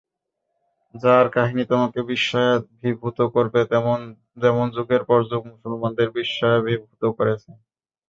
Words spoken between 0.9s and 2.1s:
যার কাহিনী তোমাকে